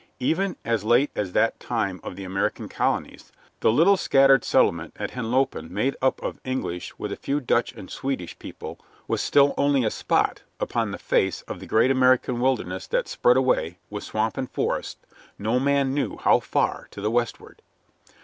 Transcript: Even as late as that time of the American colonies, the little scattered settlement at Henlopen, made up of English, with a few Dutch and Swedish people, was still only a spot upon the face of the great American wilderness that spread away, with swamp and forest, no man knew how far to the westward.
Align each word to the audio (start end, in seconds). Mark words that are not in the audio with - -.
Even 0.19 0.55
as 0.65 0.83
late 0.83 1.11
as 1.15 1.31
that 1.33 1.59
time 1.59 1.99
of 2.03 2.15
the 2.15 2.23
American 2.23 2.67
colonies, 2.67 3.31
the 3.59 3.71
little 3.71 3.95
scattered 3.97 4.43
settlement 4.43 4.95
at 4.97 5.11
Henlopen, 5.11 5.69
made 5.71 5.95
up 6.01 6.19
of 6.23 6.39
English, 6.43 6.97
with 6.97 7.11
a 7.11 7.15
few 7.15 7.39
Dutch 7.39 7.71
and 7.73 7.87
Swedish 7.87 8.39
people, 8.39 8.79
was 9.07 9.21
still 9.21 9.53
only 9.59 9.83
a 9.83 9.91
spot 9.91 10.41
upon 10.59 10.89
the 10.89 10.97
face 10.97 11.43
of 11.43 11.59
the 11.59 11.67
great 11.67 11.91
American 11.91 12.39
wilderness 12.39 12.87
that 12.87 13.07
spread 13.07 13.37
away, 13.37 13.77
with 13.91 14.03
swamp 14.03 14.37
and 14.37 14.49
forest, 14.49 14.97
no 15.37 15.59
man 15.59 15.93
knew 15.93 16.17
how 16.17 16.39
far 16.39 16.87
to 16.89 16.99
the 16.99 17.11
westward. 17.11 17.61